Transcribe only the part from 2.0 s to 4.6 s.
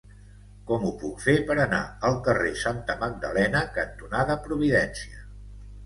al carrer Santa Magdalena cantonada